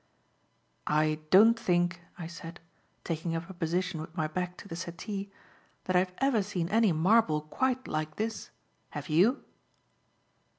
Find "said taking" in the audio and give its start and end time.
2.25-3.35